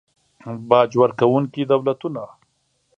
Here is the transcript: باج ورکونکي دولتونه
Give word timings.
باج 0.69 0.91
ورکونکي 1.01 1.63
دولتونه 1.71 2.23